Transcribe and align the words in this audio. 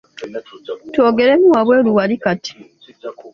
Twogeremu 0.93 1.47
wabweru 1.55 1.89
wali 1.97 2.15
kati. 2.23 2.53